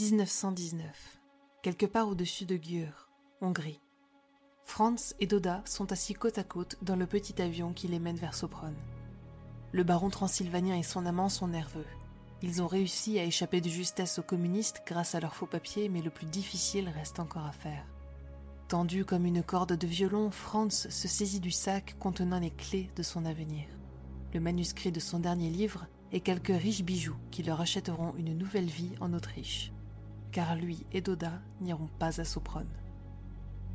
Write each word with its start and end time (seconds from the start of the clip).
1919. 0.00 1.20
Quelque 1.60 1.84
part 1.84 2.08
au-dessus 2.08 2.46
de 2.46 2.56
Győr, 2.56 3.10
Hongrie. 3.42 3.82
Franz 4.64 5.14
et 5.20 5.26
Doda 5.26 5.60
sont 5.66 5.92
assis 5.92 6.14
côte 6.14 6.38
à 6.38 6.44
côte 6.44 6.78
dans 6.80 6.96
le 6.96 7.06
petit 7.06 7.42
avion 7.42 7.74
qui 7.74 7.88
les 7.88 7.98
mène 7.98 8.16
vers 8.16 8.34
Sopron. 8.34 8.72
Le 9.70 9.84
baron 9.84 10.08
transylvanien 10.08 10.78
et 10.78 10.82
son 10.82 11.04
amant 11.04 11.28
sont 11.28 11.48
nerveux. 11.48 11.84
Ils 12.40 12.62
ont 12.62 12.66
réussi 12.66 13.18
à 13.18 13.24
échapper 13.24 13.60
de 13.60 13.68
justesse 13.68 14.18
aux 14.18 14.22
communistes 14.22 14.82
grâce 14.86 15.14
à 15.14 15.20
leurs 15.20 15.34
faux 15.34 15.44
papiers, 15.44 15.90
mais 15.90 16.00
le 16.00 16.08
plus 16.08 16.26
difficile 16.26 16.88
reste 16.88 17.20
encore 17.20 17.44
à 17.44 17.52
faire. 17.52 17.84
Tendu 18.68 19.04
comme 19.04 19.26
une 19.26 19.42
corde 19.42 19.76
de 19.76 19.86
violon, 19.86 20.30
Franz 20.30 20.88
se 20.88 21.06
saisit 21.06 21.40
du 21.40 21.50
sac 21.50 21.96
contenant 21.98 22.40
les 22.40 22.50
clés 22.50 22.88
de 22.96 23.02
son 23.02 23.26
avenir. 23.26 23.66
Le 24.32 24.40
manuscrit 24.40 24.90
de 24.90 25.00
son 25.00 25.18
dernier 25.18 25.50
livre 25.50 25.86
et 26.12 26.20
quelques 26.20 26.48
riches 26.48 26.82
bijoux 26.82 27.18
qui 27.30 27.42
leur 27.42 27.60
achèteront 27.60 28.14
une 28.16 28.38
nouvelle 28.38 28.70
vie 28.70 28.92
en 28.98 29.12
Autriche. 29.12 29.70
Car 30.32 30.56
lui 30.56 30.86
et 30.92 31.02
Doda 31.02 31.40
n'iront 31.60 31.90
pas 31.98 32.20
à 32.20 32.24
Sopron. 32.24 32.66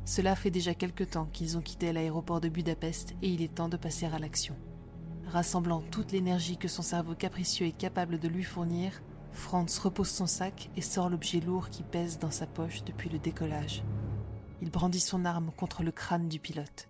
Cela 0.04 0.34
fait 0.34 0.50
déjà 0.50 0.74
quelque 0.74 1.04
temps 1.04 1.28
qu'ils 1.32 1.56
ont 1.56 1.62
quitté 1.62 1.92
l'aéroport 1.92 2.40
de 2.40 2.48
Budapest 2.48 3.14
et 3.22 3.28
il 3.28 3.42
est 3.42 3.54
temps 3.54 3.68
de 3.68 3.76
passer 3.76 4.06
à 4.06 4.18
l'action. 4.18 4.56
Rassemblant 5.28 5.82
toute 5.90 6.12
l'énergie 6.12 6.56
que 6.56 6.66
son 6.68 6.82
cerveau 6.82 7.14
capricieux 7.14 7.66
est 7.66 7.76
capable 7.76 8.18
de 8.18 8.26
lui 8.26 8.42
fournir, 8.42 9.02
Franz 9.32 9.78
repose 9.80 10.08
son 10.08 10.26
sac 10.26 10.70
et 10.76 10.80
sort 10.80 11.10
l'objet 11.10 11.40
lourd 11.40 11.70
qui 11.70 11.84
pèse 11.84 12.18
dans 12.18 12.30
sa 12.30 12.46
poche 12.46 12.82
depuis 12.84 13.08
le 13.08 13.18
décollage. 13.18 13.84
Il 14.60 14.70
brandit 14.70 15.00
son 15.00 15.24
arme 15.24 15.52
contre 15.56 15.82
le 15.82 15.92
crâne 15.92 16.28
du 16.28 16.40
pilote. 16.40 16.88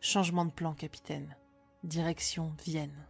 Changement 0.00 0.44
de 0.44 0.52
plan, 0.52 0.72
capitaine. 0.74 1.34
Direction 1.82 2.52
Vienne. 2.64 3.06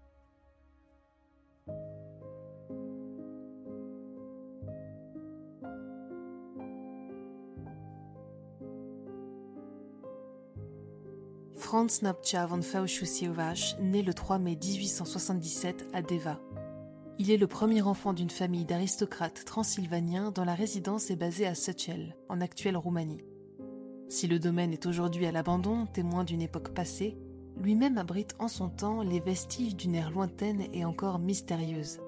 Franz 11.71 12.03
Nopcha 12.03 12.47
von 12.47 12.63
Fauschussiovac 12.63 13.77
naît 13.81 14.03
le 14.03 14.13
3 14.13 14.41
mai 14.41 14.57
1877 14.61 15.87
à 15.93 16.03
Deva. 16.03 16.41
Il 17.21 17.31
est 17.31 17.37
le 17.37 17.47
premier 17.47 17.81
enfant 17.83 18.13
d'une 18.13 18.29
famille 18.29 18.65
d'aristocrates 18.65 19.45
transylvaniens 19.45 20.33
dont 20.33 20.43
la 20.43 20.57
résidence 20.57 21.13
est 21.13 21.17
basée 21.17 21.47
à 21.47 21.55
Sucel, 21.55 22.17
en 22.29 22.41
actuelle 22.41 22.77
Roumanie. 22.77 23.23
Si 24.09 24.27
le 24.27 24.41
domaine 24.41 24.73
est 24.73 24.85
aujourd'hui 24.85 25.27
à 25.27 25.31
l'abandon, 25.31 25.87
témoin 25.87 26.25
d'une 26.25 26.43
époque 26.43 26.75
passée, 26.75 27.17
lui-même 27.57 27.99
abrite 27.99 28.35
en 28.41 28.49
son 28.49 28.69
temps 28.69 29.05
les 29.05 29.21
vestiges 29.21 29.77
d'une 29.77 29.95
ère 29.95 30.11
lointaine 30.11 30.65
et 30.73 30.85
encore 30.85 31.21
mystérieuse. 31.21 32.01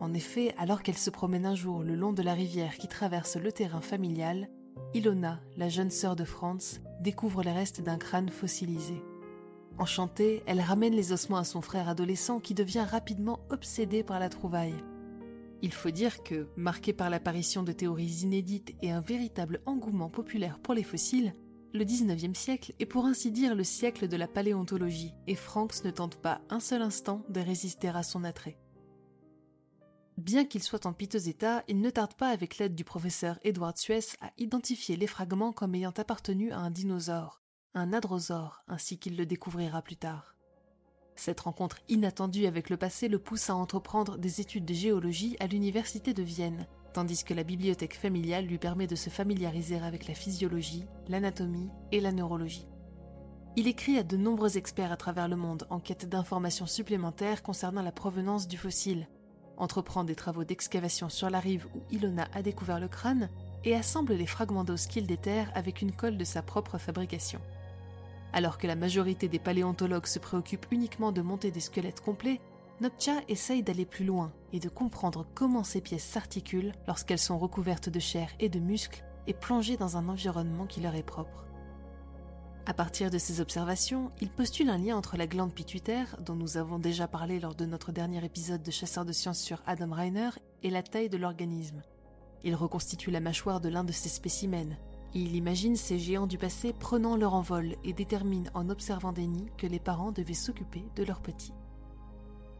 En 0.00 0.14
effet, 0.14 0.54
alors 0.56 0.82
qu'elle 0.82 0.96
se 0.96 1.10
promène 1.10 1.44
un 1.44 1.54
jour 1.54 1.82
le 1.82 1.94
long 1.94 2.14
de 2.14 2.22
la 2.22 2.32
rivière 2.32 2.78
qui 2.78 2.88
traverse 2.88 3.36
le 3.36 3.52
terrain 3.52 3.82
familial, 3.82 4.48
Ilona, 4.94 5.40
la 5.56 5.68
jeune 5.68 5.90
sœur 5.90 6.16
de 6.16 6.24
Franz, 6.24 6.80
découvre 7.00 7.42
les 7.42 7.52
restes 7.52 7.80
d'un 7.80 7.98
crâne 7.98 8.28
fossilisé. 8.28 9.02
Enchantée, 9.78 10.42
elle 10.46 10.60
ramène 10.60 10.94
les 10.94 11.12
ossements 11.12 11.36
à 11.36 11.44
son 11.44 11.60
frère 11.60 11.88
adolescent 11.88 12.40
qui 12.40 12.54
devient 12.54 12.86
rapidement 12.88 13.40
obsédé 13.50 14.02
par 14.02 14.18
la 14.18 14.28
trouvaille. 14.28 14.74
Il 15.62 15.72
faut 15.72 15.90
dire 15.90 16.22
que, 16.22 16.48
marqué 16.56 16.92
par 16.92 17.10
l'apparition 17.10 17.62
de 17.62 17.72
théories 17.72 18.22
inédites 18.22 18.74
et 18.82 18.90
un 18.90 19.00
véritable 19.00 19.60
engouement 19.66 20.08
populaire 20.08 20.58
pour 20.58 20.74
les 20.74 20.82
fossiles, 20.82 21.32
le 21.74 21.84
19e 21.84 22.34
siècle 22.34 22.72
est 22.78 22.86
pour 22.86 23.04
ainsi 23.04 23.30
dire 23.30 23.54
le 23.54 23.64
siècle 23.64 24.08
de 24.08 24.16
la 24.16 24.26
paléontologie, 24.26 25.14
et 25.26 25.34
Franks 25.34 25.84
ne 25.84 25.90
tente 25.90 26.16
pas 26.16 26.40
un 26.48 26.60
seul 26.60 26.82
instant 26.82 27.22
de 27.28 27.40
résister 27.40 27.88
à 27.88 28.02
son 28.02 28.24
attrait. 28.24 28.58
Bien 30.18 30.44
qu'il 30.44 30.64
soit 30.64 30.84
en 30.84 30.92
piteux 30.92 31.28
état, 31.28 31.62
il 31.68 31.80
ne 31.80 31.90
tarde 31.90 32.14
pas 32.14 32.30
avec 32.30 32.58
l'aide 32.58 32.74
du 32.74 32.82
professeur 32.82 33.38
Edward 33.44 33.78
Suess 33.78 34.16
à 34.20 34.32
identifier 34.36 34.96
les 34.96 35.06
fragments 35.06 35.52
comme 35.52 35.76
ayant 35.76 35.94
appartenu 35.96 36.50
à 36.50 36.58
un 36.58 36.72
dinosaure, 36.72 37.40
un 37.74 37.92
adrosaure, 37.92 38.64
ainsi 38.66 38.98
qu'il 38.98 39.16
le 39.16 39.26
découvrira 39.26 39.80
plus 39.80 39.94
tard. 39.94 40.34
Cette 41.14 41.38
rencontre 41.38 41.78
inattendue 41.88 42.46
avec 42.46 42.68
le 42.68 42.76
passé 42.76 43.06
le 43.06 43.20
pousse 43.20 43.48
à 43.48 43.54
entreprendre 43.54 44.18
des 44.18 44.40
études 44.40 44.64
de 44.64 44.74
géologie 44.74 45.36
à 45.38 45.46
l'université 45.46 46.12
de 46.14 46.24
Vienne, 46.24 46.66
tandis 46.92 47.22
que 47.22 47.34
la 47.34 47.44
bibliothèque 47.44 47.96
familiale 47.96 48.46
lui 48.46 48.58
permet 48.58 48.88
de 48.88 48.96
se 48.96 49.10
familiariser 49.10 49.78
avec 49.78 50.08
la 50.08 50.14
physiologie, 50.14 50.86
l'anatomie 51.06 51.70
et 51.92 52.00
la 52.00 52.10
neurologie. 52.10 52.66
Il 53.54 53.68
écrit 53.68 53.98
à 53.98 54.02
de 54.02 54.16
nombreux 54.16 54.58
experts 54.58 54.90
à 54.90 54.96
travers 54.96 55.28
le 55.28 55.36
monde 55.36 55.68
en 55.70 55.78
quête 55.78 56.08
d'informations 56.08 56.66
supplémentaires 56.66 57.44
concernant 57.44 57.82
la 57.82 57.92
provenance 57.92 58.48
du 58.48 58.56
fossile, 58.56 59.06
entreprend 59.58 60.04
des 60.04 60.14
travaux 60.14 60.44
d'excavation 60.44 61.08
sur 61.08 61.30
la 61.30 61.40
rive 61.40 61.66
où 61.74 61.80
Ilona 61.90 62.28
a 62.32 62.42
découvert 62.42 62.80
le 62.80 62.88
crâne 62.88 63.28
et 63.64 63.74
assemble 63.74 64.14
les 64.14 64.26
fragments 64.26 64.64
d'os 64.64 64.86
qu'il 64.86 65.06
déterre 65.06 65.50
avec 65.54 65.82
une 65.82 65.92
colle 65.92 66.16
de 66.16 66.24
sa 66.24 66.42
propre 66.42 66.78
fabrication. 66.78 67.40
Alors 68.32 68.58
que 68.58 68.66
la 68.66 68.76
majorité 68.76 69.28
des 69.28 69.38
paléontologues 69.38 70.06
se 70.06 70.18
préoccupent 70.18 70.66
uniquement 70.70 71.12
de 71.12 71.22
monter 71.22 71.50
des 71.50 71.60
squelettes 71.60 72.00
complets, 72.00 72.40
Nopcha 72.80 73.14
essaye 73.26 73.62
d'aller 73.62 73.86
plus 73.86 74.04
loin 74.04 74.30
et 74.52 74.60
de 74.60 74.68
comprendre 74.68 75.26
comment 75.34 75.64
ces 75.64 75.80
pièces 75.80 76.04
s'articulent 76.04 76.72
lorsqu'elles 76.86 77.18
sont 77.18 77.38
recouvertes 77.38 77.88
de 77.88 77.98
chair 77.98 78.28
et 78.38 78.48
de 78.48 78.60
muscles 78.60 79.02
et 79.26 79.34
plongées 79.34 79.76
dans 79.76 79.96
un 79.96 80.08
environnement 80.08 80.66
qui 80.66 80.80
leur 80.80 80.94
est 80.94 81.02
propre. 81.02 81.47
À 82.68 82.74
partir 82.74 83.10
de 83.10 83.16
ces 83.16 83.40
observations, 83.40 84.12
il 84.20 84.28
postule 84.28 84.68
un 84.68 84.76
lien 84.76 84.94
entre 84.94 85.16
la 85.16 85.26
glande 85.26 85.54
pituitaire, 85.54 86.18
dont 86.20 86.34
nous 86.34 86.58
avons 86.58 86.78
déjà 86.78 87.08
parlé 87.08 87.40
lors 87.40 87.54
de 87.54 87.64
notre 87.64 87.92
dernier 87.92 88.22
épisode 88.22 88.62
de 88.62 88.70
Chasseurs 88.70 89.06
de 89.06 89.12
sciences 89.12 89.40
sur 89.40 89.62
Adam 89.66 89.90
Reiner, 89.90 90.28
et 90.62 90.68
la 90.68 90.82
taille 90.82 91.08
de 91.08 91.16
l'organisme. 91.16 91.82
Il 92.44 92.54
reconstitue 92.54 93.10
la 93.10 93.20
mâchoire 93.20 93.62
de 93.62 93.70
l'un 93.70 93.84
de 93.84 93.92
ces 93.92 94.10
spécimens. 94.10 94.76
Il 95.14 95.34
imagine 95.34 95.76
ces 95.76 95.98
géants 95.98 96.26
du 96.26 96.36
passé 96.36 96.74
prenant 96.74 97.16
leur 97.16 97.32
envol 97.32 97.74
et 97.84 97.94
détermine 97.94 98.50
en 98.52 98.68
observant 98.68 99.12
des 99.12 99.26
nids 99.26 99.50
que 99.56 99.66
les 99.66 99.80
parents 99.80 100.12
devaient 100.12 100.34
s'occuper 100.34 100.84
de 100.94 101.04
leurs 101.04 101.22
petits. 101.22 101.54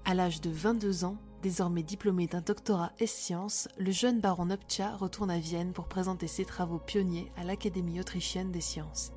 À 0.06 0.14
l'âge 0.14 0.40
de 0.40 0.48
22 0.48 1.04
ans, 1.04 1.18
désormais 1.42 1.82
diplômé 1.82 2.26
d'un 2.26 2.40
doctorat 2.40 2.92
S-sciences, 2.98 3.68
le 3.76 3.90
jeune 3.90 4.20
baron 4.20 4.46
Nopcha 4.46 4.96
retourne 4.96 5.30
à 5.30 5.38
Vienne 5.38 5.74
pour 5.74 5.86
présenter 5.86 6.28
ses 6.28 6.46
travaux 6.46 6.78
pionniers 6.78 7.30
à 7.36 7.44
l'Académie 7.44 8.00
autrichienne 8.00 8.52
des 8.52 8.62
sciences. 8.62 9.12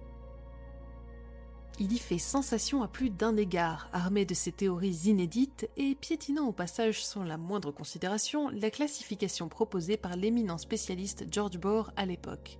Il 1.83 1.93
y 1.93 1.97
fait 1.97 2.19
sensation 2.19 2.83
à 2.83 2.87
plus 2.87 3.09
d'un 3.09 3.35
égard, 3.35 3.89
armé 3.91 4.23
de 4.23 4.35
ses 4.35 4.51
théories 4.51 5.07
inédites 5.07 5.67
et 5.77 5.95
piétinant 5.95 6.45
au 6.45 6.51
passage 6.51 7.03
sans 7.03 7.23
la 7.23 7.39
moindre 7.39 7.71
considération 7.71 8.49
la 8.49 8.69
classification 8.69 9.49
proposée 9.49 9.97
par 9.97 10.15
l'éminent 10.15 10.59
spécialiste 10.59 11.25
George 11.31 11.57
Bohr 11.57 11.91
à 11.95 12.05
l'époque. 12.05 12.59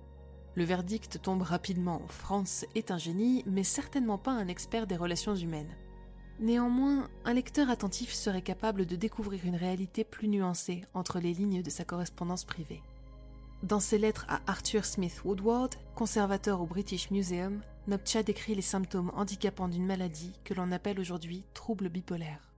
Le 0.56 0.64
verdict 0.64 1.22
tombe 1.22 1.42
rapidement, 1.42 2.02
Franz 2.08 2.66
est 2.74 2.90
un 2.90 2.98
génie, 2.98 3.44
mais 3.46 3.62
certainement 3.62 4.18
pas 4.18 4.32
un 4.32 4.48
expert 4.48 4.88
des 4.88 4.96
relations 4.96 5.36
humaines. 5.36 5.76
Néanmoins, 6.40 7.08
un 7.24 7.32
lecteur 7.32 7.70
attentif 7.70 8.12
serait 8.12 8.42
capable 8.42 8.86
de 8.86 8.96
découvrir 8.96 9.46
une 9.46 9.54
réalité 9.54 10.02
plus 10.02 10.26
nuancée 10.26 10.82
entre 10.94 11.20
les 11.20 11.32
lignes 11.32 11.62
de 11.62 11.70
sa 11.70 11.84
correspondance 11.84 12.44
privée. 12.44 12.82
Dans 13.62 13.78
ses 13.78 13.98
lettres 13.98 14.26
à 14.28 14.40
Arthur 14.48 14.84
Smith 14.84 15.22
Woodward, 15.24 15.76
conservateur 15.94 16.60
au 16.60 16.66
British 16.66 17.12
Museum, 17.12 17.62
Nopcha 17.88 18.22
décrit 18.22 18.54
les 18.54 18.62
symptômes 18.62 19.10
handicapants 19.14 19.68
d'une 19.68 19.86
maladie 19.86 20.32
que 20.44 20.54
l'on 20.54 20.70
appelle 20.70 21.00
aujourd'hui 21.00 21.44
trouble 21.52 21.88
bipolaire. 21.88 22.52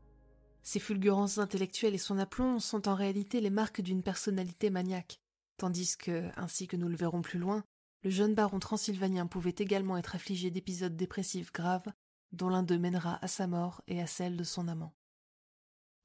Ses 0.62 0.80
fulgurances 0.80 1.38
intellectuelles 1.38 1.94
et 1.94 1.98
son 1.98 2.18
aplomb 2.18 2.58
sont 2.58 2.88
en 2.88 2.94
réalité 2.94 3.40
les 3.40 3.50
marques 3.50 3.80
d'une 3.80 4.02
personnalité 4.02 4.68
maniaque, 4.68 5.20
tandis 5.56 5.96
que, 5.96 6.30
ainsi 6.36 6.66
que 6.66 6.76
nous 6.76 6.88
le 6.88 6.96
verrons 6.96 7.22
plus 7.22 7.38
loin, 7.38 7.64
le 8.02 8.10
jeune 8.10 8.34
baron 8.34 8.58
transylvanien 8.58 9.26
pouvait 9.26 9.54
également 9.56 9.96
être 9.96 10.14
affligé 10.14 10.50
d'épisodes 10.50 10.96
dépressifs 10.96 11.52
graves, 11.52 11.90
dont 12.32 12.50
l'un 12.50 12.62
d'eux 12.62 12.78
mènera 12.78 13.18
à 13.22 13.28
sa 13.28 13.46
mort 13.46 13.82
et 13.86 14.02
à 14.02 14.06
celle 14.06 14.36
de 14.36 14.44
son 14.44 14.68
amant. 14.68 14.94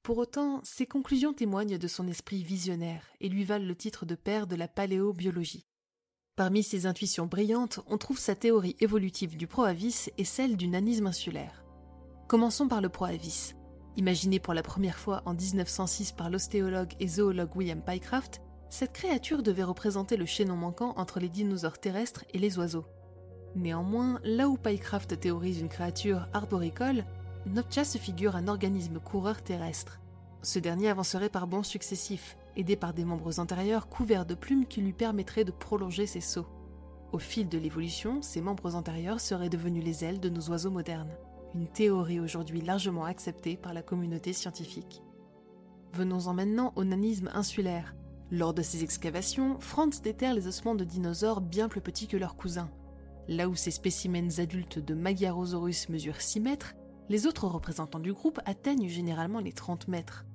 Pour 0.02 0.18
autant, 0.18 0.61
ses 0.64 0.85
conclusions 0.85 1.34
témoignent 1.34 1.78
de 1.78 1.88
son 1.90 2.08
esprit 2.08 2.41
visionnaire 2.41 3.05
et 3.20 3.28
lui 3.28 3.44
valent 3.44 3.67
le 3.67 3.76
titre 3.76 4.05
de 4.05 4.16
père 4.16 4.47
de 4.47 4.55
la 4.55 4.70
paléobiologie. 4.70 5.69
Parmi 6.40 6.64
ses 6.64 6.86
intuitions 6.86 7.26
brillantes, 7.26 7.82
on 7.88 7.97
trouve 7.97 8.18
sa 8.18 8.34
théorie 8.34 8.78
évolutive 8.80 9.36
du 9.36 9.46
proavis 9.46 10.09
et 10.18 10.24
celle 10.24 10.56
du 10.56 10.70
nanisme 10.70 11.08
insulaire. 11.08 11.66
Commençons 12.30 12.70
par 12.70 12.80
le 12.80 12.88
proavis. 12.88 13.56
Imaginé 13.97 14.40
pour 14.40 14.53
la 14.53 14.64
première 14.64 14.97
fois 14.97 15.22
en 15.26 15.34
1906 15.34 16.14
par 16.14 16.30
l'ostéologue 16.30 16.94
et 17.02 17.09
zoologue 17.09 17.53
William 17.58 17.82
Pycraft, 17.82 18.40
cette 18.70 18.94
créature 18.94 19.44
devait 19.44 19.64
représenter 19.64 20.16
le 20.16 20.26
chaînon 20.26 20.56
manquant 20.56 20.94
entre 20.96 21.20
les 21.20 21.28
dinosaures 21.28 21.78
terrestres 21.78 22.24
et 22.34 22.40
les 22.40 22.58
oiseaux. 22.58 22.85
Néanmoins, 23.58 24.22
là 24.24 24.47
où 24.47 24.56
Pycraft 24.56 25.20
théorise 25.20 25.59
une 25.59 25.68
créature 25.68 26.26
arboricole, 26.32 27.03
Nopcha 27.47 27.84
se 27.84 27.97
figure 27.97 28.38
un 28.38 28.47
organisme 28.47 29.02
coureur 29.02 29.42
terrestre. 29.42 30.00
Ce 30.42 30.58
dernier 30.58 30.88
avancerait 30.88 31.28
par 31.28 31.47
bonds 31.47 31.64
successifs, 31.64 32.38
aidé 32.55 32.75
par 32.75 32.93
des 32.93 33.05
membres 33.05 33.40
antérieurs 33.40 33.87
couverts 33.87 34.25
de 34.25 34.35
plumes 34.35 34.66
qui 34.66 34.81
lui 34.81 34.93
permettraient 34.93 35.46
de 35.46 35.51
prolonger 35.51 36.05
ses 36.05 36.22
sauts. 36.22 36.47
Au 37.11 37.19
fil 37.19 37.49
de 37.49 37.57
l'évolution, 37.57 38.22
ces 38.22 38.41
membres 38.41 38.75
antérieurs 38.75 39.19
seraient 39.19 39.49
devenus 39.49 39.84
les 39.84 40.03
ailes 40.05 40.19
de 40.19 40.29
nos 40.29 40.49
oiseaux 40.49 40.72
modernes, 40.72 41.16
une 41.55 41.67
théorie 41.67 42.19
aujourd'hui 42.19 42.61
largement 42.61 43.05
acceptée 43.05 43.57
par 43.57 43.73
la 43.73 43.81
communauté 43.81 44.34
scientifique. 44.34 45.01
Venons-en 45.93 46.34
maintenant 46.34 46.73
au 46.75 46.84
nanisme 46.84 47.29
insulaire, 47.34 47.96
Lors 48.31 48.53
de 48.53 48.61
ces 48.61 48.84
excavations, 48.84 49.59
Franz 49.59 50.01
déterre 50.03 50.35
les 50.35 50.46
ossements 50.46 50.75
de 50.75 50.84
dinosaures 50.84 51.41
bien 51.41 51.67
plus 51.67 51.81
petits 51.81 52.07
que 52.07 52.17
leurs 52.17 52.35
cousins. 52.35 52.69
Là 53.28 53.49
où 53.49 53.55
ces 53.55 53.72
spécimens 53.72 54.40
adultes 54.40 54.78
de 54.78 54.93
Magyarosaurus 54.93 55.90
mesurent 55.90 56.22
6 56.22 56.40
mètres, 56.40 56.75
les 57.09 57.25
autres 57.25 57.47
représentants 57.47 57.99
du 57.99 58.13
groupe 58.13 58.40
atteignent 58.46 58.87
généralement 58.87 59.40
les 59.40 59.51
30 59.51 59.87
mètres. 59.87 60.25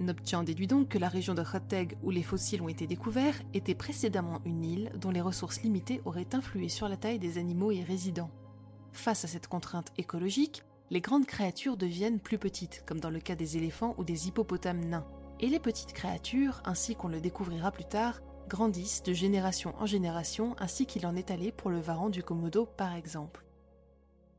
Noptian 0.00 0.42
déduit 0.42 0.66
donc 0.66 0.88
que 0.88 0.98
la 0.98 1.08
région 1.08 1.34
de 1.34 1.42
Khateg 1.42 1.96
où 2.02 2.10
les 2.10 2.22
fossiles 2.22 2.62
ont 2.62 2.68
été 2.68 2.86
découverts 2.86 3.38
était 3.52 3.74
précédemment 3.74 4.40
une 4.46 4.64
île 4.64 4.92
dont 4.96 5.10
les 5.10 5.20
ressources 5.20 5.62
limitées 5.62 6.00
auraient 6.06 6.34
influé 6.34 6.68
sur 6.70 6.88
la 6.88 6.96
taille 6.96 7.18
des 7.18 7.36
animaux 7.36 7.70
y 7.70 7.84
résidents. 7.84 8.30
Face 8.92 9.24
à 9.24 9.28
cette 9.28 9.46
contrainte 9.46 9.92
écologique, 9.98 10.62
les 10.90 11.02
grandes 11.02 11.26
créatures 11.26 11.76
deviennent 11.76 12.18
plus 12.18 12.38
petites, 12.38 12.82
comme 12.86 12.98
dans 12.98 13.10
le 13.10 13.20
cas 13.20 13.34
des 13.36 13.58
éléphants 13.58 13.94
ou 13.98 14.04
des 14.04 14.26
hippopotames 14.26 14.84
nains. 14.84 15.06
Et 15.38 15.48
les 15.48 15.60
petites 15.60 15.92
créatures, 15.92 16.62
ainsi 16.64 16.96
qu'on 16.96 17.08
le 17.08 17.20
découvrira 17.20 17.70
plus 17.70 17.84
tard, 17.84 18.20
grandissent 18.48 19.02
de 19.02 19.12
génération 19.12 19.74
en 19.78 19.86
génération 19.86 20.56
ainsi 20.58 20.86
qu'il 20.86 21.06
en 21.06 21.14
est 21.14 21.30
allé 21.30 21.52
pour 21.52 21.70
le 21.70 21.78
varan 21.78 22.08
du 22.08 22.22
Komodo 22.22 22.66
par 22.66 22.96
exemple. 22.96 23.44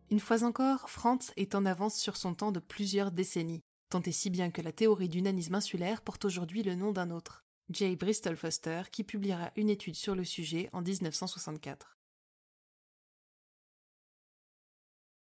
Une 0.09 0.19
fois 0.19 0.43
encore, 0.43 0.89
Franz 0.89 1.31
est 1.37 1.55
en 1.55 1.65
avance 1.65 1.95
sur 1.95 2.17
son 2.17 2.33
temps 2.33 2.51
de 2.51 2.59
plusieurs 2.59 3.11
décennies, 3.11 3.63
tant 3.91 4.01
et 4.01 4.11
si 4.11 4.29
bien 4.29 4.51
que 4.51 4.61
la 4.61 4.71
théorie 4.71 5.09
du 5.09 5.21
nanisme 5.21 5.55
insulaire 5.55 6.01
porte 6.01 6.25
aujourd'hui 6.25 6.63
le 6.63 6.75
nom 6.75 6.93
d'un 6.93 7.11
autre, 7.11 7.45
J. 7.69 7.95
Bristol 7.97 8.37
Foster, 8.37 8.83
qui 8.89 9.03
publiera 9.03 9.51
une 9.57 9.69
étude 9.69 9.95
sur 9.95 10.15
le 10.15 10.23
sujet 10.23 10.69
en 10.71 10.81
1964. 10.81 11.97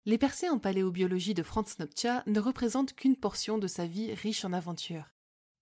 Les 0.05 0.17
percées 0.17 0.49
en 0.49 0.57
paléobiologie 0.57 1.33
de 1.33 1.43
Franz 1.43 1.75
Nopcha 1.79 2.23
ne 2.25 2.39
représentent 2.39 2.93
qu'une 2.93 3.17
portion 3.17 3.57
de 3.57 3.67
sa 3.67 3.85
vie 3.85 4.13
riche 4.13 4.45
en 4.45 4.53
aventures. 4.53 5.11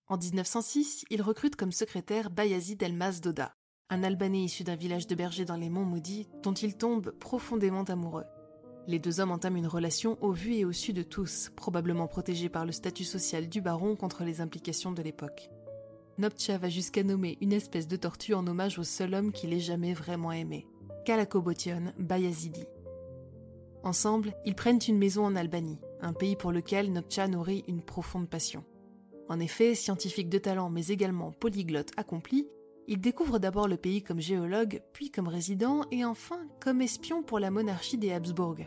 En 0.07 0.17
1906, 0.17 1.06
il 1.09 1.21
recrute 1.21 1.56
comme 1.56 1.71
secrétaire 1.71 2.29
Bayazid 2.29 2.81
Elmas 2.81 3.19
Doda, 3.21 3.56
un 3.89 4.03
Albanais 4.03 4.44
issu 4.44 4.63
d'un 4.63 4.75
village 4.75 5.07
de 5.07 5.15
bergers 5.15 5.45
dans 5.45 5.57
les 5.57 5.69
monts 5.69 5.83
maudits 5.83 6.27
dont 6.44 6.53
il 6.53 6.77
tombe 6.77 7.11
profondément 7.19 7.83
amoureux. 7.83 8.25
Les 8.89 8.97
deux 8.97 9.19
hommes 9.19 9.30
entament 9.30 9.57
une 9.57 9.68
relation 9.68 10.18
au 10.19 10.31
vu 10.31 10.56
et 10.56 10.65
au 10.65 10.71
su 10.71 10.94
de 10.94 11.03
tous, 11.03 11.51
probablement 11.56 12.07
protégée 12.07 12.50
par 12.50 12.65
le 12.65 12.71
statut 12.71 13.03
social 13.03 13.47
du 13.47 13.62
baron 13.62 13.95
contre 13.95 14.24
les 14.24 14.41
implications 14.41 14.91
de 14.91 15.03
l'époque. 15.03 15.51
Nopcha 16.18 16.57
va 16.57 16.69
jusqu'à 16.69 17.03
nommer 17.03 17.38
une 17.39 17.53
espèce 17.53 17.88
de 17.88 17.95
tortue 17.97 18.33
en 18.33 18.47
hommage 18.47 18.80
au 18.80 18.83
seul 18.83 19.13
homme 19.13 19.31
qu'il 19.31 19.53
ait 19.53 19.59
jamais 19.59 19.94
vraiment 19.94 20.31
aimé, 20.31 20.65
Kalakobotion 21.06 21.94
Bayazidi. 22.00 22.65
Ensemble, 23.83 24.33
ils 24.44 24.56
prennent 24.56 24.81
une 24.88 24.97
maison 24.97 25.24
en 25.24 25.35
Albanie, 25.35 25.77
un 26.01 26.13
pays 26.13 26.35
pour 26.35 26.51
lequel 26.51 26.92
Nopcha 26.92 27.27
nourrit 27.27 27.63
une 27.68 27.83
profonde 27.83 28.27
passion. 28.27 28.63
En 29.27 29.39
effet, 29.39 29.75
scientifique 29.75 30.30
de 30.30 30.39
talent 30.39 30.71
mais 30.71 30.88
également 30.88 31.31
polyglotte 31.31 31.92
accompli, 31.95 32.47
il 32.88 33.00
découvre 33.00 33.38
d'abord 33.38 33.68
le 33.68 33.77
pays 33.77 34.01
comme 34.01 34.19
géologue, 34.19 34.81
puis 34.94 35.12
comme 35.12 35.27
résident 35.27 35.81
et 35.92 36.06
enfin 36.06 36.47
comme 36.59 36.81
espion 36.81 37.21
pour 37.21 37.38
la 37.38 37.51
monarchie 37.51 38.00
des 38.00 38.13
Habsbourg. 38.13 38.57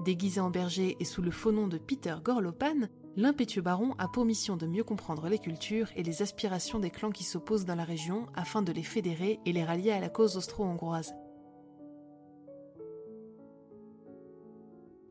Déguisé 0.00 0.40
en 0.40 0.50
berger 0.50 0.96
et 0.98 1.04
sous 1.04 1.22
le 1.22 1.30
faux 1.30 1.52
nom 1.52 1.68
de 1.68 1.78
Peter 1.78 2.16
Gorlopan, 2.24 2.88
l'impétueux 3.16 3.62
baron 3.62 3.94
a 3.98 4.08
pour 4.08 4.24
mission 4.24 4.56
de 4.56 4.66
mieux 4.66 4.84
comprendre 4.84 5.28
les 5.28 5.38
cultures 5.38 5.90
et 5.94 6.02
les 6.02 6.22
aspirations 6.22 6.80
des 6.80 6.90
clans 6.90 7.10
qui 7.10 7.24
s'opposent 7.24 7.66
dans 7.66 7.76
la 7.76 7.84
région 7.84 8.26
afin 8.34 8.62
de 8.62 8.72
les 8.72 8.82
fédérer 8.82 9.38
et 9.46 9.52
les 9.52 9.64
rallier 9.64 9.92
à 9.92 10.00
la 10.00 10.08
cause 10.08 10.36
austro-hongroise. 10.36 11.14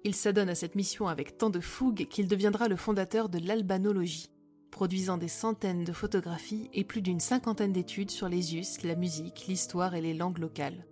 Il 0.03 0.15
s'adonne 0.15 0.49
à 0.49 0.55
cette 0.55 0.75
mission 0.75 1.07
avec 1.07 1.37
tant 1.37 1.51
de 1.51 1.59
fougue 1.59 2.07
qu'il 2.09 2.27
deviendra 2.27 2.67
le 2.67 2.75
fondateur 2.75 3.29
de 3.29 3.37
l'albanologie, 3.37 4.31
produisant 4.71 5.17
des 5.17 5.27
centaines 5.27 5.83
de 5.83 5.93
photographies 5.93 6.69
et 6.73 6.83
plus 6.83 7.03
d'une 7.03 7.19
cinquantaine 7.19 7.71
d'études 7.71 8.09
sur 8.09 8.27
les 8.27 8.55
us, 8.55 8.81
la 8.81 8.95
musique, 8.95 9.45
l'histoire 9.47 9.93
et 9.93 10.01
les 10.01 10.15
langues 10.15 10.39
locales. 10.39 10.87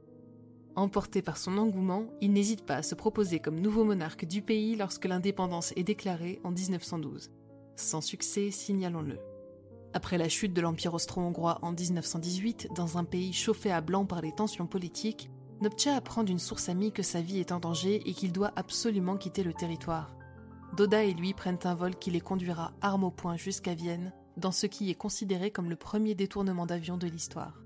Emporté 0.79 1.21
par 1.21 1.35
son 1.35 1.57
engouement, 1.57 2.05
il 2.21 2.31
n'hésite 2.31 2.65
pas 2.65 2.75
à 2.75 2.83
se 2.83 2.95
proposer 2.95 3.41
comme 3.41 3.59
nouveau 3.59 3.83
monarque 3.83 4.23
du 4.23 4.41
pays 4.41 4.77
lorsque 4.77 5.03
l'indépendance 5.03 5.73
est 5.75 5.83
déclarée 5.83 6.39
en 6.45 6.51
1912. 6.51 7.31
Sans 7.75 7.99
succès, 7.99 8.49
signalons-le. 8.49 9.19
Après 9.93 10.17
la 10.17 10.29
chute 10.29 10.53
de 10.53 10.61
l'Empire 10.61 10.93
austro-hongrois 10.93 11.59
en 11.63 11.73
1918, 11.73 12.69
dans 12.73 12.97
un 12.97 13.03
pays 13.03 13.33
chauffé 13.33 13.73
à 13.73 13.81
blanc 13.81 14.05
par 14.05 14.21
les 14.21 14.31
tensions 14.31 14.67
politiques, 14.67 15.29
Nopcha 15.59 15.97
apprend 15.97 16.23
d'une 16.23 16.39
source 16.39 16.69
amie 16.69 16.93
que 16.93 17.03
sa 17.03 17.19
vie 17.19 17.41
est 17.41 17.51
en 17.51 17.59
danger 17.59 18.01
et 18.05 18.13
qu'il 18.13 18.31
doit 18.31 18.53
absolument 18.55 19.17
quitter 19.17 19.43
le 19.43 19.53
territoire. 19.53 20.15
Doda 20.77 21.03
et 21.03 21.13
lui 21.13 21.33
prennent 21.33 21.59
un 21.65 21.75
vol 21.75 21.97
qui 21.97 22.09
les 22.09 22.21
conduira 22.21 22.71
arme 22.79 23.03
au 23.03 23.11
poing 23.11 23.35
jusqu'à 23.35 23.73
Vienne, 23.73 24.13
dans 24.37 24.53
ce 24.53 24.65
qui 24.65 24.89
est 24.89 24.95
considéré 24.95 25.51
comme 25.51 25.69
le 25.69 25.75
premier 25.75 26.15
détournement 26.15 26.65
d'avion 26.65 26.95
de 26.95 27.07
l'histoire. 27.07 27.65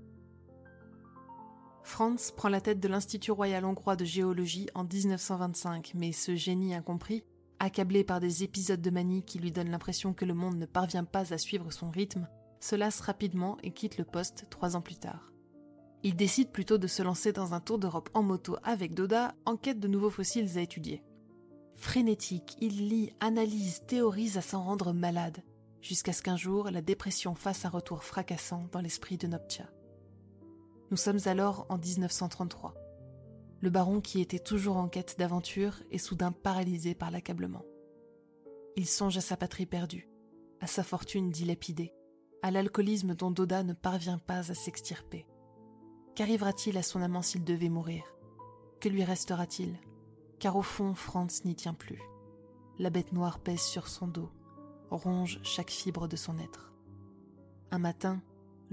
Franz 1.84 2.32
prend 2.34 2.48
la 2.48 2.62
tête 2.62 2.80
de 2.80 2.88
l'Institut 2.88 3.30
royal 3.30 3.64
hongrois 3.64 3.94
de 3.94 4.06
géologie 4.06 4.68
en 4.74 4.84
1925, 4.84 5.92
mais 5.94 6.12
ce 6.12 6.34
génie 6.34 6.74
incompris, 6.74 7.24
accablé 7.60 8.04
par 8.04 8.20
des 8.20 8.42
épisodes 8.42 8.80
de 8.80 8.90
manie 8.90 9.22
qui 9.22 9.38
lui 9.38 9.52
donnent 9.52 9.70
l'impression 9.70 10.14
que 10.14 10.24
le 10.24 10.32
monde 10.32 10.56
ne 10.56 10.66
parvient 10.66 11.04
pas 11.04 11.32
à 11.32 11.38
suivre 11.38 11.70
son 11.70 11.90
rythme, 11.90 12.26
se 12.58 12.74
lasse 12.74 13.00
rapidement 13.00 13.58
et 13.62 13.70
quitte 13.70 13.98
le 13.98 14.04
poste 14.04 14.46
trois 14.48 14.76
ans 14.76 14.80
plus 14.80 14.96
tard. 14.96 15.30
Il 16.02 16.16
décide 16.16 16.50
plutôt 16.50 16.78
de 16.78 16.86
se 16.86 17.02
lancer 17.02 17.32
dans 17.32 17.52
un 17.52 17.60
tour 17.60 17.78
d'Europe 17.78 18.08
en 18.14 18.22
moto 18.22 18.56
avec 18.64 18.94
Doda 18.94 19.34
en 19.44 19.56
quête 19.56 19.78
de 19.78 19.88
nouveaux 19.88 20.10
fossiles 20.10 20.58
à 20.58 20.62
étudier. 20.62 21.04
Frénétique, 21.76 22.56
il 22.60 22.88
lit, 22.88 23.12
analyse, 23.20 23.82
théorise 23.86 24.38
à 24.38 24.42
s'en 24.42 24.64
rendre 24.64 24.92
malade, 24.92 25.42
jusqu'à 25.82 26.14
ce 26.14 26.22
qu'un 26.22 26.36
jour 26.36 26.70
la 26.70 26.80
dépression 26.80 27.34
fasse 27.34 27.66
un 27.66 27.70
retour 27.70 28.04
fracassant 28.04 28.68
dans 28.72 28.80
l'esprit 28.80 29.18
de 29.18 29.26
Nopcha. 29.26 29.64
Nous 30.90 30.96
sommes 30.96 31.20
alors 31.24 31.66
en 31.68 31.78
1933. 31.78 32.74
Le 33.60 33.70
baron 33.70 34.00
qui 34.00 34.20
était 34.20 34.38
toujours 34.38 34.76
en 34.76 34.88
quête 34.88 35.18
d'aventure 35.18 35.82
est 35.90 35.98
soudain 35.98 36.32
paralysé 36.32 36.94
par 36.94 37.10
l'accablement. 37.10 37.64
Il 38.76 38.86
songe 38.86 39.16
à 39.16 39.22
sa 39.22 39.36
patrie 39.36 39.66
perdue, 39.66 40.08
à 40.60 40.66
sa 40.66 40.82
fortune 40.82 41.30
dilapidée, 41.30 41.94
à 42.42 42.50
l'alcoolisme 42.50 43.14
dont 43.14 43.30
Doda 43.30 43.62
ne 43.62 43.72
parvient 43.72 44.18
pas 44.18 44.50
à 44.50 44.54
s'extirper. 44.54 45.26
Qu'arrivera-t-il 46.14 46.76
à 46.76 46.82
son 46.82 47.00
amant 47.00 47.22
s'il 47.22 47.44
devait 47.44 47.70
mourir? 47.70 48.04
Que 48.80 48.88
lui 48.90 49.02
restera-t-il? 49.02 49.78
Car 50.38 50.56
au 50.56 50.62
fond 50.62 50.94
Franz 50.94 51.42
n'y 51.46 51.54
tient 51.54 51.74
plus. 51.74 52.02
La 52.78 52.90
bête 52.90 53.12
noire 53.12 53.38
pèse 53.38 53.62
sur 53.62 53.88
son 53.88 54.08
dos, 54.08 54.30
ronge 54.90 55.40
chaque 55.42 55.70
fibre 55.70 56.06
de 56.06 56.16
son 56.16 56.38
être. 56.38 56.74
Un 57.70 57.78
matin, 57.78 58.20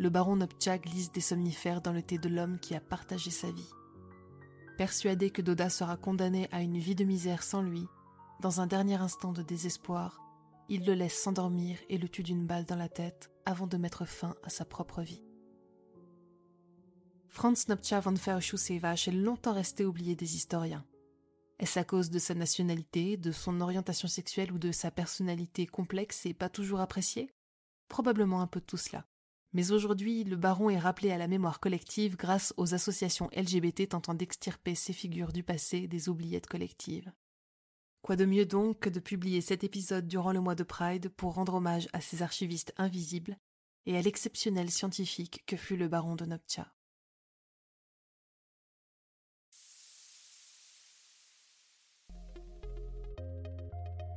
le 0.01 0.09
baron 0.09 0.35
Nopcha 0.35 0.79
glisse 0.79 1.11
des 1.11 1.21
somnifères 1.21 1.79
dans 1.79 1.93
le 1.93 2.01
thé 2.01 2.17
de 2.17 2.27
l'homme 2.27 2.57
qui 2.57 2.73
a 2.73 2.79
partagé 2.79 3.29
sa 3.29 3.51
vie. 3.51 3.69
Persuadé 4.75 5.29
que 5.29 5.43
Doda 5.43 5.69
sera 5.69 5.95
condamné 5.95 6.47
à 6.51 6.63
une 6.63 6.79
vie 6.79 6.95
de 6.95 7.03
misère 7.03 7.43
sans 7.43 7.61
lui, 7.61 7.85
dans 8.39 8.61
un 8.61 8.65
dernier 8.65 8.95
instant 8.95 9.31
de 9.31 9.43
désespoir, 9.43 10.19
il 10.69 10.87
le 10.87 10.95
laisse 10.95 11.21
s'endormir 11.21 11.77
et 11.87 11.99
le 11.99 12.09
tue 12.09 12.23
d'une 12.23 12.47
balle 12.47 12.65
dans 12.65 12.77
la 12.77 12.89
tête 12.89 13.29
avant 13.45 13.67
de 13.67 13.77
mettre 13.77 14.05
fin 14.05 14.33
à 14.41 14.49
sa 14.49 14.65
propre 14.65 15.03
vie. 15.03 15.23
Franz 17.29 17.67
Nopcha 17.69 17.99
von 17.99 18.15
Verschussewach 18.15 19.07
est 19.07 19.11
longtemps 19.11 19.53
resté 19.53 19.85
oublié 19.85 20.15
des 20.15 20.35
historiens. 20.35 20.83
Est-ce 21.59 21.77
à 21.77 21.83
cause 21.83 22.09
de 22.09 22.17
sa 22.17 22.33
nationalité, 22.33 23.17
de 23.17 23.31
son 23.31 23.61
orientation 23.61 24.07
sexuelle 24.07 24.51
ou 24.51 24.57
de 24.57 24.71
sa 24.71 24.89
personnalité 24.89 25.67
complexe 25.67 26.25
et 26.25 26.33
pas 26.33 26.49
toujours 26.49 26.79
appréciée? 26.79 27.29
Probablement 27.87 28.41
un 28.41 28.47
peu 28.47 28.61
de 28.61 28.65
tout 28.65 28.77
cela. 28.77 29.05
Mais 29.53 29.71
aujourd'hui, 29.71 30.23
le 30.23 30.37
baron 30.37 30.69
est 30.69 30.79
rappelé 30.79 31.11
à 31.11 31.17
la 31.17 31.27
mémoire 31.27 31.59
collective 31.59 32.15
grâce 32.15 32.53
aux 32.57 32.73
associations 32.73 33.29
LGBT 33.35 33.89
tentant 33.89 34.13
d'extirper 34.13 34.75
ces 34.75 34.93
figures 34.93 35.33
du 35.33 35.43
passé 35.43 35.87
des 35.87 36.07
oubliettes 36.07 36.47
collectives. 36.47 37.11
Quoi 38.01 38.15
de 38.15 38.25
mieux 38.25 38.45
donc 38.45 38.79
que 38.79 38.89
de 38.89 38.99
publier 38.99 39.41
cet 39.41 39.63
épisode 39.63 40.07
durant 40.07 40.31
le 40.31 40.39
mois 40.39 40.55
de 40.55 40.63
Pride 40.63 41.09
pour 41.09 41.33
rendre 41.33 41.55
hommage 41.55 41.89
à 41.93 42.01
ces 42.01 42.23
archivistes 42.23 42.73
invisibles 42.77 43.37
et 43.85 43.97
à 43.97 44.01
l'exceptionnel 44.01 44.71
scientifique 44.71 45.43
que 45.45 45.57
fut 45.57 45.77
le 45.77 45.87
baron 45.87 46.15
de 46.15 46.25
Nopcha. 46.25 46.73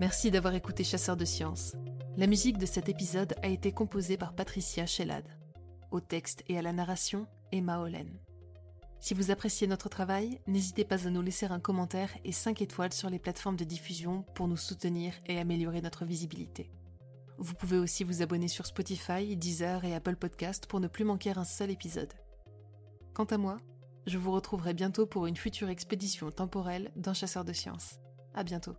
Merci 0.00 0.30
d'avoir 0.30 0.54
écouté 0.54 0.82
Chasseur 0.84 1.16
de 1.16 1.24
Sciences. 1.24 1.74
La 2.16 2.28
musique 2.28 2.58
de 2.58 2.66
cet 2.66 2.88
épisode 2.88 3.34
a 3.42 3.48
été 3.48 3.72
composée 3.72 4.16
par 4.16 4.34
Patricia 4.34 4.86
Shellad. 4.86 5.24
Au 5.90 5.98
texte 5.98 6.44
et 6.46 6.56
à 6.56 6.62
la 6.62 6.72
narration, 6.72 7.26
Emma 7.50 7.80
Hollen. 7.80 8.08
Si 9.00 9.14
vous 9.14 9.32
appréciez 9.32 9.66
notre 9.66 9.88
travail, 9.88 10.40
n'hésitez 10.46 10.84
pas 10.84 11.08
à 11.08 11.10
nous 11.10 11.22
laisser 11.22 11.46
un 11.46 11.58
commentaire 11.58 12.10
et 12.24 12.30
5 12.30 12.62
étoiles 12.62 12.92
sur 12.92 13.10
les 13.10 13.18
plateformes 13.18 13.56
de 13.56 13.64
diffusion 13.64 14.24
pour 14.36 14.46
nous 14.46 14.56
soutenir 14.56 15.12
et 15.26 15.40
améliorer 15.40 15.80
notre 15.80 16.04
visibilité. 16.04 16.70
Vous 17.38 17.54
pouvez 17.54 17.78
aussi 17.78 18.04
vous 18.04 18.22
abonner 18.22 18.46
sur 18.46 18.66
Spotify, 18.66 19.36
Deezer 19.36 19.84
et 19.84 19.96
Apple 19.96 20.14
Podcast 20.14 20.66
pour 20.66 20.78
ne 20.78 20.86
plus 20.86 21.04
manquer 21.04 21.32
un 21.36 21.44
seul 21.44 21.72
épisode. 21.72 22.12
Quant 23.12 23.24
à 23.24 23.38
moi, 23.38 23.58
je 24.06 24.18
vous 24.18 24.30
retrouverai 24.30 24.72
bientôt 24.72 25.06
pour 25.06 25.26
une 25.26 25.36
future 25.36 25.68
expédition 25.68 26.30
temporelle 26.30 26.92
d'un 26.94 27.12
chasseur 27.12 27.44
de 27.44 27.52
sciences. 27.52 27.98
À 28.34 28.44
bientôt. 28.44 28.76